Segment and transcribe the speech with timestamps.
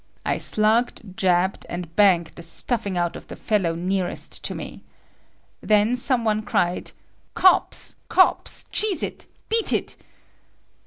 [0.25, 4.81] I slugged, jabbed and banged the stuffing out of the fellow nearest to me.
[5.61, 6.91] Then some one cried,
[7.35, 7.97] "Cops!
[8.09, 8.65] Cops!
[8.71, 9.27] Cheese it!
[9.47, 9.97] Beat it!"